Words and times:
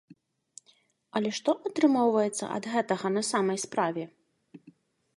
Але 1.19 1.29
што 1.41 1.55
атрымоўваецца 1.71 2.51
ад 2.57 2.63
гэтага 2.75 3.07
на 3.19 3.23
самай 3.31 3.57
справе? 3.69 4.03